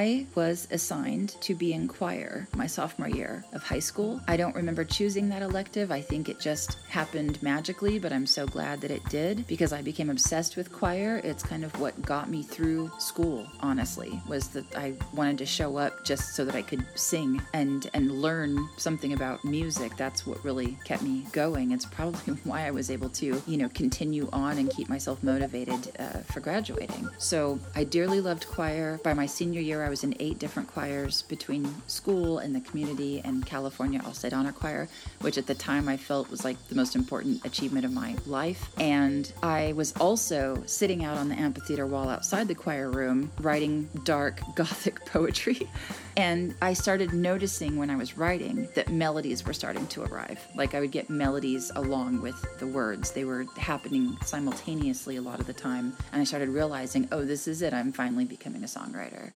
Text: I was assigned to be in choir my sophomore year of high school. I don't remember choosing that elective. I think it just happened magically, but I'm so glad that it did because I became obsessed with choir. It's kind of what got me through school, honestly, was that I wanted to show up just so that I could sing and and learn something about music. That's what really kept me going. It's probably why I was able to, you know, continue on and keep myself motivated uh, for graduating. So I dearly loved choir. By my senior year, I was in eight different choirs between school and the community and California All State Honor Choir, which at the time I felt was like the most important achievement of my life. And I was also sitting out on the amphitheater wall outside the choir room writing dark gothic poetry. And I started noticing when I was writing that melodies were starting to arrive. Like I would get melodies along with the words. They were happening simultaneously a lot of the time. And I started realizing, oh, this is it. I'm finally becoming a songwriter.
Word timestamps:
I 0.00 0.24
was 0.34 0.66
assigned 0.70 1.36
to 1.42 1.54
be 1.54 1.74
in 1.74 1.86
choir 1.86 2.48
my 2.56 2.66
sophomore 2.66 3.10
year 3.10 3.44
of 3.52 3.62
high 3.62 3.80
school. 3.80 4.18
I 4.26 4.38
don't 4.38 4.54
remember 4.54 4.82
choosing 4.82 5.28
that 5.28 5.42
elective. 5.42 5.92
I 5.92 6.00
think 6.00 6.30
it 6.30 6.40
just 6.40 6.78
happened 6.88 7.42
magically, 7.42 7.98
but 7.98 8.10
I'm 8.10 8.24
so 8.24 8.46
glad 8.46 8.80
that 8.80 8.90
it 8.90 9.04
did 9.10 9.46
because 9.46 9.74
I 9.74 9.82
became 9.82 10.08
obsessed 10.08 10.56
with 10.56 10.72
choir. 10.72 11.20
It's 11.22 11.42
kind 11.42 11.66
of 11.66 11.78
what 11.78 12.00
got 12.00 12.30
me 12.30 12.42
through 12.42 12.90
school, 12.98 13.46
honestly, 13.60 14.22
was 14.26 14.48
that 14.48 14.74
I 14.74 14.94
wanted 15.12 15.36
to 15.36 15.44
show 15.44 15.76
up 15.76 16.02
just 16.02 16.34
so 16.34 16.46
that 16.46 16.54
I 16.54 16.62
could 16.62 16.86
sing 16.94 17.42
and 17.52 17.90
and 17.92 18.22
learn 18.22 18.70
something 18.78 19.12
about 19.12 19.44
music. 19.44 19.98
That's 19.98 20.26
what 20.26 20.42
really 20.42 20.78
kept 20.82 21.02
me 21.02 21.26
going. 21.32 21.72
It's 21.72 21.84
probably 21.84 22.32
why 22.44 22.66
I 22.66 22.70
was 22.70 22.90
able 22.90 23.10
to, 23.20 23.42
you 23.46 23.56
know, 23.58 23.68
continue 23.74 24.30
on 24.32 24.56
and 24.56 24.70
keep 24.70 24.88
myself 24.88 25.22
motivated 25.22 25.92
uh, 25.98 26.20
for 26.32 26.40
graduating. 26.40 27.06
So 27.18 27.60
I 27.74 27.84
dearly 27.84 28.22
loved 28.22 28.48
choir. 28.48 28.98
By 29.04 29.12
my 29.12 29.26
senior 29.26 29.60
year, 29.60 29.84
I 29.84 29.89
was 29.90 30.04
in 30.04 30.14
eight 30.20 30.38
different 30.38 30.68
choirs 30.68 31.22
between 31.22 31.74
school 31.88 32.38
and 32.38 32.54
the 32.54 32.60
community 32.60 33.20
and 33.24 33.44
California 33.44 34.00
All 34.06 34.14
State 34.14 34.32
Honor 34.32 34.52
Choir, 34.52 34.88
which 35.20 35.36
at 35.36 35.48
the 35.48 35.54
time 35.54 35.88
I 35.88 35.96
felt 35.96 36.30
was 36.30 36.44
like 36.44 36.56
the 36.68 36.76
most 36.76 36.94
important 36.94 37.44
achievement 37.44 37.84
of 37.84 37.92
my 37.92 38.14
life. 38.24 38.70
And 38.78 39.30
I 39.42 39.72
was 39.72 39.92
also 39.96 40.62
sitting 40.66 41.04
out 41.04 41.18
on 41.18 41.28
the 41.28 41.34
amphitheater 41.34 41.86
wall 41.86 42.08
outside 42.08 42.46
the 42.46 42.54
choir 42.54 42.88
room 42.88 43.32
writing 43.40 43.88
dark 44.04 44.40
gothic 44.54 45.04
poetry. 45.06 45.68
And 46.16 46.54
I 46.62 46.72
started 46.72 47.12
noticing 47.12 47.76
when 47.76 47.90
I 47.90 47.96
was 47.96 48.16
writing 48.16 48.68
that 48.74 48.90
melodies 48.90 49.44
were 49.44 49.52
starting 49.52 49.86
to 49.88 50.04
arrive. 50.04 50.38
Like 50.54 50.74
I 50.74 50.80
would 50.80 50.92
get 50.92 51.10
melodies 51.10 51.72
along 51.74 52.22
with 52.22 52.36
the 52.60 52.66
words. 52.66 53.10
They 53.10 53.24
were 53.24 53.46
happening 53.56 54.16
simultaneously 54.24 55.16
a 55.16 55.22
lot 55.22 55.40
of 55.40 55.46
the 55.46 55.52
time. 55.52 55.96
And 56.12 56.20
I 56.20 56.24
started 56.24 56.50
realizing, 56.50 57.08
oh, 57.10 57.24
this 57.24 57.48
is 57.48 57.62
it. 57.62 57.72
I'm 57.72 57.90
finally 57.90 58.24
becoming 58.24 58.62
a 58.62 58.66
songwriter. 58.66 59.28